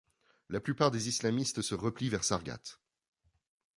La 0.49 0.59
plupart 0.59 0.89
des 0.89 1.09
islamistes 1.09 1.61
se 1.61 1.75
replient 1.75 2.09
vers 2.09 2.23
Sargat. 2.23 2.79